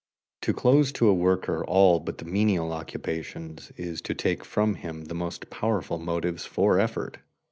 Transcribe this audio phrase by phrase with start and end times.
[0.41, 5.05] To close to a worker all but the menial occupations is to take from him
[5.05, 7.19] the most powerful motives for effort.